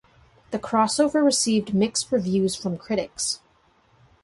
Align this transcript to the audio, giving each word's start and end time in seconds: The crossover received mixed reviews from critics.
The 0.49 0.57
crossover 0.57 1.23
received 1.23 1.75
mixed 1.75 2.11
reviews 2.11 2.55
from 2.55 2.75
critics. 2.75 3.39